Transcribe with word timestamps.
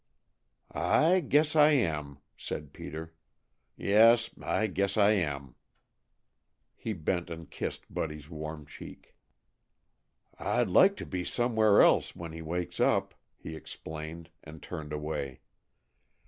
"I 0.71 1.19
guess 1.19 1.55
I 1.55 1.73
am," 1.73 2.17
said 2.35 2.73
Peter. 2.73 3.13
"Yes, 3.77 4.31
I 4.41 4.65
guess 4.65 4.97
I 4.97 5.11
am!" 5.11 5.53
He 6.75 6.91
bent 6.93 7.29
and 7.29 7.47
kissed 7.51 7.93
Buddy's 7.93 8.27
warm 8.27 8.65
cheek. 8.65 9.15
"I'd 10.39 10.69
like 10.69 10.95
to 10.95 11.05
be 11.05 11.23
somewheres 11.23 11.83
else 11.83 12.15
when 12.15 12.31
he 12.31 12.41
wakes 12.41 12.79
up," 12.79 13.13
he 13.37 13.55
explained 13.55 14.31
and 14.43 14.63
turned 14.63 14.91
away. 14.91 15.41